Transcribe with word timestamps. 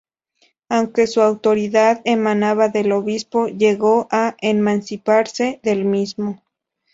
Aunque 0.67 1.05
su 1.05 1.21
autoridad 1.21 2.01
emanaba 2.05 2.69
del 2.69 2.91
obispo, 2.91 3.49
llegó 3.49 4.07
a 4.09 4.35
emanciparse 4.39 5.59
del 5.61 5.85
mismo. 5.85 6.41